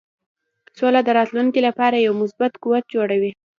سوله 0.77 0.99
د 1.03 1.09
راتلونکې 1.17 1.59
لپاره 1.67 1.95
یو 2.05 2.13
مثبت 2.21 2.51
قوت 2.63 2.83
جوړوي. 2.95 3.31